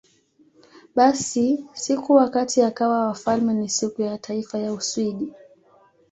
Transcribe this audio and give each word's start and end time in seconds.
Basi, 0.95 1.65
siku 1.73 2.13
wakati 2.13 2.61
akawa 2.61 3.07
wafalme 3.07 3.53
ni 3.53 3.69
Siku 3.69 4.01
ya 4.01 4.17
Taifa 4.17 4.57
ya 4.59 4.73
Uswidi. 4.73 5.33